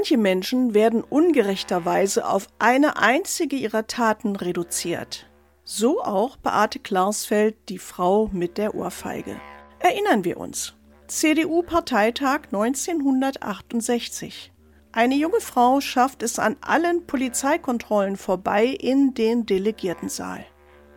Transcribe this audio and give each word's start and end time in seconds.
Manche 0.00 0.16
Menschen 0.16 0.72
werden 0.72 1.04
ungerechterweise 1.04 2.26
auf 2.26 2.46
eine 2.58 2.96
einzige 2.96 3.56
ihrer 3.56 3.86
Taten 3.86 4.34
reduziert. 4.34 5.26
So 5.62 6.02
auch 6.02 6.38
Beate 6.38 6.78
Klarsfeld, 6.78 7.54
die 7.68 7.76
Frau 7.76 8.30
mit 8.32 8.56
der 8.56 8.74
Ohrfeige. 8.74 9.38
Erinnern 9.78 10.24
wir 10.24 10.38
uns. 10.38 10.72
CDU-Parteitag 11.06 12.44
1968. 12.46 14.52
Eine 14.90 15.16
junge 15.16 15.42
Frau 15.42 15.82
schafft 15.82 16.22
es 16.22 16.38
an 16.38 16.56
allen 16.62 17.06
Polizeikontrollen 17.06 18.16
vorbei 18.16 18.68
in 18.68 19.12
den 19.12 19.44
Delegiertensaal. 19.44 20.46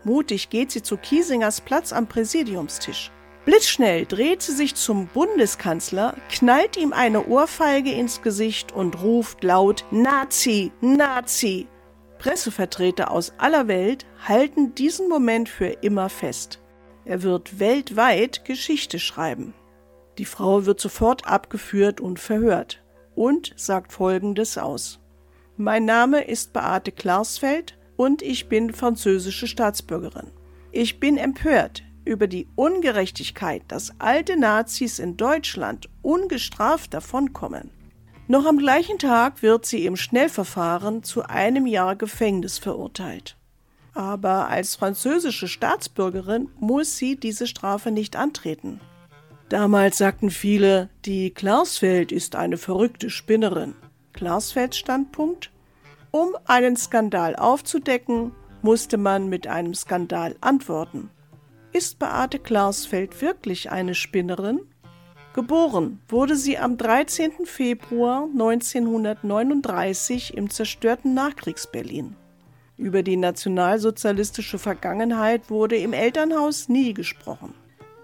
Mutig 0.05 0.49
geht 0.49 0.71
sie 0.71 0.81
zu 0.81 0.95
Kiesingers 0.95 1.59
Platz 1.59 1.91
am 1.91 2.07
Präsidiumstisch. 2.07 3.11
Blitzschnell 3.45 4.05
dreht 4.05 4.41
sie 4.41 4.53
sich 4.53 4.75
zum 4.75 5.07
Bundeskanzler, 5.07 6.15
knallt 6.29 6.77
ihm 6.77 6.93
eine 6.93 7.25
Ohrfeige 7.27 7.91
ins 7.91 8.21
Gesicht 8.21 8.71
und 8.71 9.03
ruft 9.03 9.43
laut 9.43 9.83
Nazi, 9.91 10.71
Nazi. 10.79 11.67
Pressevertreter 12.19 13.11
aus 13.11 13.33
aller 13.37 13.67
Welt 13.67 14.05
halten 14.25 14.75
diesen 14.75 15.09
Moment 15.09 15.49
für 15.49 15.67
immer 15.67 16.07
fest. 16.07 16.61
Er 17.03 17.21
wird 17.21 17.59
weltweit 17.59 18.45
Geschichte 18.45 18.97
schreiben. 18.97 19.53
Die 20.17 20.25
Frau 20.25 20.65
wird 20.65 20.79
sofort 20.79 21.27
abgeführt 21.27 21.99
und 21.99 22.19
verhört 22.19 22.81
und 23.13 23.53
sagt 23.57 23.91
Folgendes 23.91 24.57
aus. 24.57 25.01
Mein 25.57 25.83
Name 25.83 26.23
ist 26.23 26.53
Beate 26.53 26.93
Klarsfeld 26.93 27.77
und 27.97 28.21
ich 28.21 28.47
bin 28.47 28.71
französische 28.71 29.47
Staatsbürgerin. 29.47 30.31
Ich 30.71 31.01
bin 31.01 31.17
empört 31.17 31.83
über 32.05 32.27
die 32.27 32.47
Ungerechtigkeit, 32.55 33.63
dass 33.67 33.93
alte 33.99 34.37
Nazis 34.37 34.99
in 34.99 35.17
Deutschland 35.17 35.89
ungestraft 36.01 36.93
davonkommen. 36.93 37.69
Noch 38.27 38.45
am 38.45 38.57
gleichen 38.57 38.99
Tag 38.99 39.41
wird 39.41 39.65
sie 39.65 39.85
im 39.85 39.95
Schnellverfahren 39.95 41.03
zu 41.03 41.23
einem 41.23 41.67
Jahr 41.67 41.95
Gefängnis 41.95 42.57
verurteilt. 42.57 43.37
Aber 43.93 44.47
als 44.47 44.75
französische 44.75 45.47
Staatsbürgerin 45.47 46.49
muss 46.59 46.97
sie 46.97 47.15
diese 47.15 47.47
Strafe 47.47 47.91
nicht 47.91 48.15
antreten. 48.15 48.79
Damals 49.49 49.97
sagten 49.97 50.31
viele, 50.31 50.89
die 51.05 51.31
Klarsfeld 51.31 52.11
ist 52.11 52.35
eine 52.35 52.57
verrückte 52.57 53.09
Spinnerin. 53.09 53.75
Klarsfelds 54.13 54.77
Standpunkt? 54.77 55.51
Um 56.11 56.35
einen 56.45 56.77
Skandal 56.77 57.35
aufzudecken, 57.35 58.31
musste 58.61 58.97
man 58.97 59.29
mit 59.29 59.47
einem 59.47 59.75
Skandal 59.75 60.35
antworten. 60.41 61.11
Ist 61.73 61.97
Beate 61.97 62.37
Klarsfeld 62.37 63.19
wirklich 63.23 63.71
eine 63.71 63.95
Spinnerin? 63.95 64.59
Geboren 65.33 65.99
wurde 66.07 66.35
sie 66.35 66.59
am 66.59 66.77
13. 66.77 67.45
Februar 67.45 68.29
1939 68.31 70.37
im 70.37 70.51
zerstörten 70.51 71.15
Nachkriegsberlin. 71.15 72.15
Über 72.77 73.01
die 73.01 73.17
nationalsozialistische 73.17 74.59
Vergangenheit 74.59 75.49
wurde 75.49 75.77
im 75.77 75.93
Elternhaus 75.93 76.69
nie 76.69 76.93
gesprochen. 76.93 77.55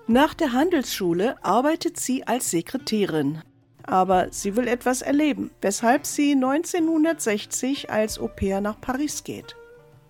Nach 0.07 0.33
der 0.33 0.53
Handelsschule 0.53 1.35
arbeitet 1.43 1.99
sie 1.99 2.25
als 2.25 2.49
Sekretärin. 2.49 3.43
Aber 3.83 4.29
sie 4.31 4.55
will 4.55 4.67
etwas 4.67 5.03
erleben, 5.03 5.51
weshalb 5.61 6.07
sie 6.07 6.31
1960 6.31 7.91
als 7.91 8.19
Au 8.19 8.29
pair 8.29 8.61
nach 8.61 8.81
Paris 8.81 9.23
geht. 9.23 9.55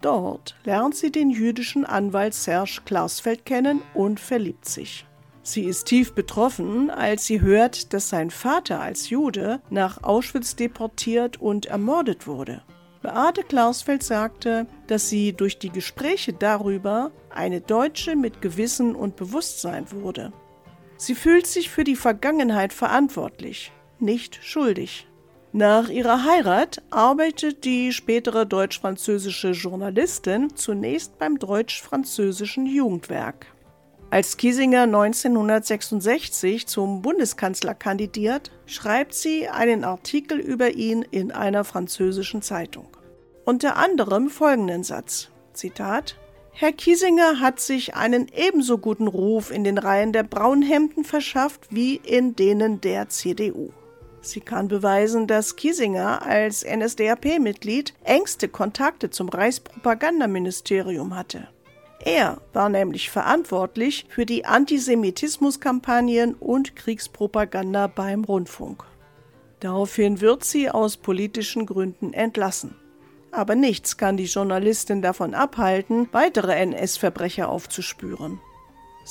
Dort 0.01 0.55
lernt 0.63 0.95
sie 0.95 1.11
den 1.11 1.29
jüdischen 1.29 1.85
Anwalt 1.85 2.33
Serge 2.33 2.81
Klarsfeld 2.85 3.45
kennen 3.45 3.81
und 3.93 4.19
verliebt 4.19 4.67
sich. 4.67 5.05
Sie 5.41 5.63
ist 5.63 5.87
tief 5.87 6.13
betroffen, 6.13 6.89
als 6.89 7.25
sie 7.25 7.41
hört, 7.41 7.93
dass 7.93 8.09
sein 8.09 8.29
Vater 8.29 8.81
als 8.81 9.09
Jude 9.09 9.61
nach 9.69 10.03
Auschwitz 10.03 10.55
deportiert 10.55 11.41
und 11.41 11.65
ermordet 11.65 12.27
wurde. 12.27 12.61
Beate 13.01 13.43
Klausfeld 13.43 14.03
sagte, 14.03 14.67
dass 14.87 15.09
sie 15.09 15.33
durch 15.33 15.57
die 15.57 15.71
Gespräche 15.71 16.33
darüber 16.33 17.11
eine 17.29 17.61
Deutsche 17.61 18.15
mit 18.15 18.41
Gewissen 18.41 18.93
und 18.93 19.15
Bewusstsein 19.15 19.89
wurde. 19.91 20.33
Sie 20.97 21.15
fühlt 21.15 21.47
sich 21.47 21.69
für 21.69 21.85
die 21.85 21.95
Vergangenheit 21.95 22.73
verantwortlich, 22.73 23.71
nicht 23.99 24.39
schuldig. 24.43 25.07
Nach 25.51 25.89
ihrer 25.89 26.25
Heirat 26.25 26.83
arbeitet 26.91 27.65
die 27.65 27.91
spätere 27.91 28.45
deutsch-französische 28.45 29.51
Journalistin 29.51 30.55
zunächst 30.55 31.17
beim 31.17 31.39
deutsch-französischen 31.39 32.67
Jugendwerk. 32.67 33.47
Als 34.11 34.37
Kiesinger 34.37 34.83
1966 34.83 36.67
zum 36.67 37.01
Bundeskanzler 37.01 37.73
kandidiert, 37.73 38.51
schreibt 38.67 39.15
sie 39.15 39.49
einen 39.49 39.83
Artikel 39.83 40.39
über 40.39 40.69
ihn 40.71 41.01
in 41.01 41.31
einer 41.31 41.63
französischen 41.63 42.43
Zeitung. 42.43 42.87
Unter 43.43 43.75
anderem 43.77 44.29
folgenden 44.29 44.83
Satz: 44.83 45.29
Zitat 45.53 46.15
Herr 46.51 46.73
Kiesinger 46.73 47.39
hat 47.39 47.59
sich 47.59 47.95
einen 47.95 48.27
ebenso 48.35 48.77
guten 48.77 49.07
Ruf 49.07 49.49
in 49.49 49.63
den 49.63 49.79
Reihen 49.79 50.13
der 50.13 50.23
Braunhemden 50.23 51.03
verschafft 51.03 51.67
wie 51.71 51.95
in 51.95 52.35
denen 52.35 52.81
der 52.81 53.09
CDU. 53.09 53.71
Sie 54.21 54.41
kann 54.41 54.67
beweisen, 54.67 55.27
dass 55.27 55.55
Kiesinger 55.55 56.25
als 56.25 56.65
NSDAP-Mitglied 56.65 57.93
engste 58.03 58.49
Kontakte 58.49 59.09
zum 59.09 59.29
Reichspropagandaministerium 59.29 61.15
hatte. 61.15 61.47
Er 62.03 62.41
war 62.53 62.69
nämlich 62.69 63.09
verantwortlich 63.09 64.05
für 64.09 64.25
die 64.25 64.45
Antisemitismuskampagnen 64.45 66.33
und 66.33 66.75
Kriegspropaganda 66.75 67.87
beim 67.87 68.23
Rundfunk. 68.23 68.83
Daraufhin 69.59 70.21
wird 70.21 70.45
sie 70.45 70.69
aus 70.69 70.95
politischen 70.95 71.65
Gründen 71.65 72.13
entlassen. 72.13 72.75
Aber 73.31 73.55
nichts 73.55 73.97
kann 73.97 74.17
die 74.17 74.25
Journalistin 74.25 75.01
davon 75.01 75.33
abhalten, 75.33 76.07
weitere 76.11 76.53
NS-Verbrecher 76.53 77.49
aufzuspüren. 77.49 78.39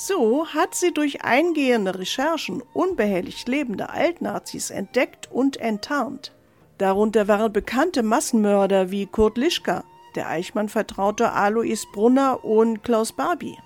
So 0.01 0.47
hat 0.47 0.75
sie 0.75 0.93
durch 0.93 1.25
eingehende 1.25 1.99
Recherchen 1.99 2.63
unbehelligt 2.71 3.49
lebende 3.49 3.89
Altnazis 3.89 4.69
entdeckt 4.69 5.29
und 5.29 5.57
enttarnt. 5.57 6.31
Darunter 6.77 7.27
waren 7.27 7.51
bekannte 7.51 8.01
Massenmörder 8.01 8.91
wie 8.91 9.07
Kurt 9.07 9.37
Lischka, 9.37 9.83
der 10.15 10.29
Eichmann-Vertraute 10.29 11.33
Alois 11.33 11.83
Brunner 11.91 12.45
und 12.45 12.81
Klaus 12.81 13.11
Barbie. 13.11 13.57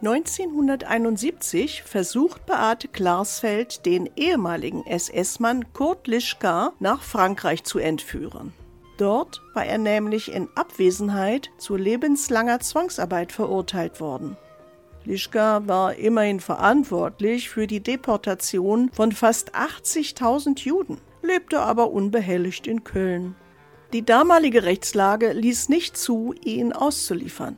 1971 0.00 1.82
versucht 1.82 2.46
Beate 2.46 2.88
Klarsfeld, 2.88 3.84
den 3.84 4.08
ehemaligen 4.16 4.86
SS-Mann 4.86 5.70
Kurt 5.74 6.06
Lischka 6.06 6.72
nach 6.80 7.02
Frankreich 7.02 7.64
zu 7.64 7.78
entführen. 7.78 8.54
Dort 8.96 9.42
war 9.52 9.66
er 9.66 9.76
nämlich 9.76 10.32
in 10.32 10.48
Abwesenheit 10.54 11.50
zu 11.58 11.76
lebenslanger 11.76 12.60
Zwangsarbeit 12.60 13.32
verurteilt 13.32 14.00
worden. 14.00 14.38
Lischka 15.08 15.62
war 15.66 15.94
immerhin 15.94 16.38
verantwortlich 16.38 17.48
für 17.48 17.66
die 17.66 17.82
Deportation 17.82 18.90
von 18.92 19.12
fast 19.12 19.54
80.000 19.54 20.60
Juden, 20.60 20.98
lebte 21.22 21.60
aber 21.60 21.90
unbehelligt 21.90 22.66
in 22.66 22.84
Köln. 22.84 23.34
Die 23.94 24.04
damalige 24.04 24.64
Rechtslage 24.64 25.32
ließ 25.32 25.70
nicht 25.70 25.96
zu, 25.96 26.34
ihn 26.44 26.74
auszuliefern. 26.74 27.56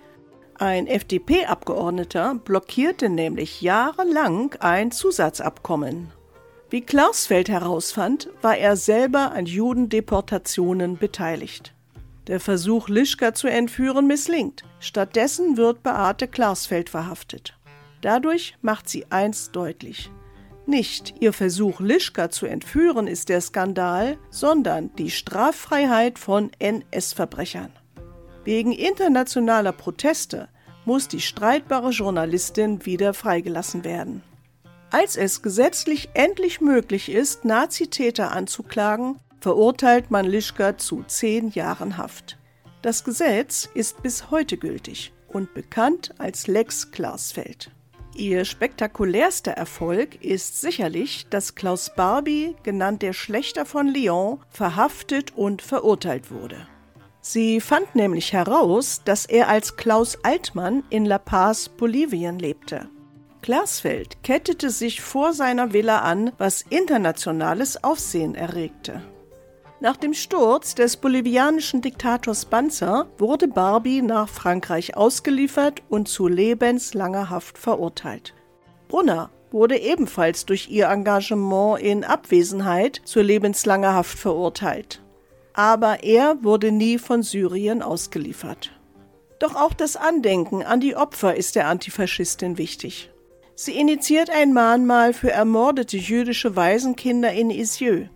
Ein 0.55 0.87
FDP-Abgeordneter 0.87 2.37
blockierte 2.37 3.09
nämlich 3.09 3.61
jahrelang 3.63 4.55
ein 4.61 4.93
Zusatzabkommen. 4.93 6.13
Wie 6.69 6.83
Klarsfeld 6.83 7.49
herausfand, 7.49 8.29
war 8.43 8.59
er 8.59 8.77
selber 8.77 9.33
an 9.33 9.47
Judendeportationen 9.47 10.99
beteiligt. 10.99 11.75
Der 12.31 12.39
Versuch, 12.39 12.89
Lischka 12.89 13.35
zu 13.35 13.49
entführen, 13.49 14.07
misslingt. 14.07 14.63
Stattdessen 14.79 15.57
wird 15.57 15.83
Beate 15.83 16.29
Klarsfeld 16.29 16.89
verhaftet. 16.89 17.59
Dadurch 18.03 18.57
macht 18.63 18.89
sie 18.89 19.05
eins 19.11 19.51
deutlich. 19.51 20.13
Nicht 20.65 21.15
ihr 21.19 21.33
Versuch, 21.33 21.81
Lischka 21.81 22.31
zu 22.31 22.47
entführen, 22.47 23.09
ist 23.09 23.31
der 23.31 23.41
Skandal, 23.41 24.17
sondern 24.31 24.95
die 24.95 25.11
Straffreiheit 25.11 26.21
von 26.21 26.53
NS-Verbrechern. 26.61 27.73
Wegen 28.45 28.71
internationaler 28.71 29.73
Proteste 29.73 30.49
muss 30.85 31.09
die 31.09 31.21
streitbare 31.21 31.91
Journalistin 31.91 32.87
wieder 32.87 33.13
freigelassen 33.13 33.83
werden. 33.83 34.23
Als 34.93 35.17
es 35.17 35.43
gesetzlich 35.43 36.11
endlich 36.15 36.61
möglich 36.61 37.11
ist, 37.11 37.45
Nazitäter 37.45 38.31
anzuklagen, 38.31 39.19
verurteilt 39.41 40.11
man 40.11 40.27
Lischka 40.27 40.79
zu 40.79 41.03
zehn 41.07 41.51
Jahren 41.51 41.97
Haft. 41.97 42.39
Das 42.83 43.05
Gesetz 43.05 43.69
ist 43.75 44.03
bis 44.03 44.31
heute 44.31 44.57
gültig 44.57 45.13
und 45.29 45.55
bekannt 45.55 46.15
als 46.19 46.47
Lex 46.47 46.91
Klarsfeld. 46.91 47.71
Ihr 48.15 48.45
spektakulärster 48.45 49.53
Erfolg 49.53 50.23
ist 50.23 50.61
sicherlich, 50.61 51.27
dass 51.31 51.55
Klaus 51.55 51.95
Barbie, 51.95 52.57
genannt 52.63 53.03
der 53.03 53.13
Schlechter 53.13 53.65
von 53.65 53.87
Lyon, 53.87 54.41
verhaftet 54.49 55.37
und 55.37 55.63
verurteilt 55.63 56.31
wurde. 56.31 56.67
Sie 57.21 57.61
fand 57.61 57.95
nämlich 57.95 58.33
heraus, 58.33 59.03
dass 59.05 59.27
er 59.27 59.49
als 59.49 59.77
Klaus 59.77 60.19
Altmann 60.25 60.83
in 60.91 61.05
La 61.05 61.19
Paz, 61.19 61.69
Bolivien 61.69 62.39
lebte. 62.39 62.89
Klarsfeld 63.43 64.23
kettete 64.23 64.71
sich 64.71 65.01
vor 65.01 65.33
seiner 65.33 65.73
Villa 65.73 66.01
an, 66.01 66.33
was 66.39 66.63
internationales 66.63 67.85
Aufsehen 67.85 68.35
erregte. 68.35 69.03
Nach 69.83 69.97
dem 69.97 70.13
Sturz 70.13 70.75
des 70.75 70.99
bolivianischen 70.99 71.81
Diktators 71.81 72.45
Banzer 72.45 73.07
wurde 73.17 73.49
Barbie 73.49 74.03
nach 74.03 74.29
Frankreich 74.29 74.95
ausgeliefert 74.95 75.83
und 75.89 76.07
zu 76.07 76.29
lebenslanger 76.29 77.31
Haft 77.31 77.57
verurteilt. 77.57 78.35
Brunner 78.89 79.31
wurde 79.51 79.79
ebenfalls 79.79 80.45
durch 80.45 80.69
ihr 80.69 80.89
Engagement 80.89 81.81
in 81.81 82.05
Abwesenheit 82.05 83.01
zur 83.05 83.23
lebenslanger 83.23 83.95
Haft 83.95 84.19
verurteilt. 84.19 85.01
Aber 85.55 86.05
er 86.05 86.45
wurde 86.45 86.73
nie 86.73 86.99
von 86.99 87.23
Syrien 87.23 87.81
ausgeliefert. 87.81 88.73
Doch 89.39 89.55
auch 89.55 89.73
das 89.73 89.97
Andenken 89.97 90.63
an 90.63 90.81
die 90.81 90.95
Opfer 90.95 91.35
ist 91.35 91.57
der 91.57 91.69
Antifaschistin 91.69 92.59
wichtig. 92.59 93.11
Sie 93.55 93.73
initiiert 93.73 94.29
ein 94.29 94.53
Mahnmal 94.53 95.15
für 95.15 95.31
ermordete 95.31 95.97
jüdische 95.97 96.55
Waisenkinder 96.55 97.33
in 97.33 97.49
Isieux. 97.49 98.11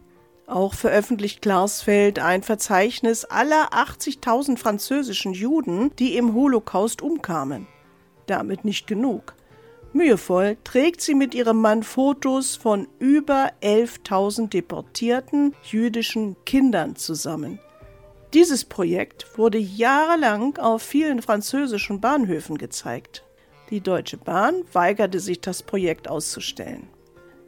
Auch 0.47 0.75
veröffentlicht 0.75 1.41
Klarsfeld 1.41 2.19
ein 2.19 2.43
Verzeichnis 2.43 3.25
aller 3.25 3.73
80.000 3.73 4.59
französischen 4.59 5.33
Juden, 5.33 5.91
die 5.97 6.17
im 6.17 6.35
Holocaust 6.35 7.01
umkamen. 7.01 7.67
Damit 8.27 8.65
nicht 8.65 8.87
genug. 8.87 9.35
Mühevoll 9.95 10.57
trägt 10.65 11.01
sie 11.01 11.15
mit 11.15 11.35
ihrem 11.35 11.61
Mann 11.61 11.83
Fotos 11.83 12.57
von 12.57 12.89
über 12.99 13.53
11.000 13.63 14.49
deportierten 14.49 15.55
jüdischen 15.63 16.37
Kindern 16.45 16.97
zusammen. 16.97 17.59
Dieses 18.35 18.65
Projekt 18.65 19.39
wurde 19.39 19.59
jahrelang 19.59 20.59
auf 20.59 20.83
vielen 20.83 21.23
französischen 21.23 22.01
Bahnhöfen 22.01 22.59
gezeigt. 22.59 23.25
Die 23.71 23.81
Deutsche 23.81 24.17
Bahn 24.17 24.65
weigerte 24.73 25.21
sich, 25.21 25.41
das 25.41 25.63
Projekt 25.63 26.09
auszustellen. 26.09 26.89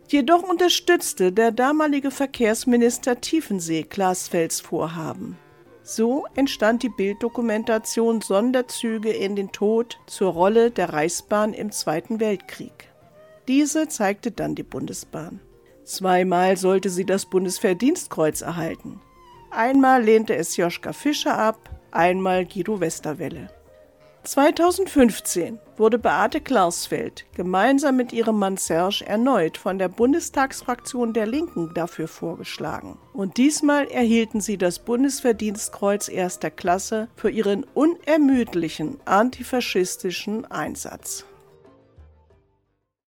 Jedoch 0.09 0.45
unterstützte 0.45 1.33
der 1.33 1.51
damalige 1.51 2.13
Verkehrsminister 2.13 3.21
Tiefensee 3.21 3.83
Glasfelds 3.83 4.61
Vorhaben. 4.61 5.37
So 5.83 6.27
entstand 6.35 6.85
die 6.85 6.89
Bilddokumentation 6.89 8.21
Sonderzüge 8.21 9.11
in 9.11 9.35
den 9.35 9.51
Tod 9.51 9.99
zur 10.07 10.33
Rolle 10.33 10.71
der 10.71 10.93
Reichsbahn 10.93 11.53
im 11.53 11.73
Zweiten 11.73 12.21
Weltkrieg. 12.21 12.89
Diese 13.49 13.89
zeigte 13.89 14.31
dann 14.31 14.55
die 14.55 14.63
Bundesbahn. 14.63 15.41
Zweimal 15.85 16.57
sollte 16.57 16.91
sie 16.91 17.05
das 17.05 17.27
Bundesverdienstkreuz 17.27 18.43
erhalten. 18.43 19.01
Einmal 19.51 20.03
lehnte 20.03 20.37
es 20.37 20.57
Joschka 20.57 20.93
Fischer 20.93 21.37
ab, 21.37 21.71
einmal 21.91 22.45
Guido 22.47 22.81
Westerwelle. 22.81 23.49
2015 24.27 25.61
wurde 25.77 25.99
Beate 25.99 26.41
Klarsfeld 26.41 27.27
gemeinsam 27.35 27.97
mit 27.97 28.13
ihrem 28.13 28.39
Mann 28.39 28.57
Serge 28.57 29.05
erneut 29.07 29.57
von 29.57 29.79
der 29.79 29.89
Bundestagsfraktion 29.89 31.13
der 31.13 31.27
Linken 31.27 31.73
dafür 31.75 32.09
vorgeschlagen. 32.09 32.99
Und 33.13 33.37
diesmal 33.37 33.87
erhielten 33.87 34.41
sie 34.41 34.59
das 34.59 34.81
Bundesverdienstkreuz 34.81 36.09
erster 36.09 36.51
Klasse 36.51 37.07
für 37.15 37.31
ihren 37.31 37.65
unermüdlichen 37.75 38.99
antifaschistischen 39.05 40.45
Einsatz. 40.51 41.25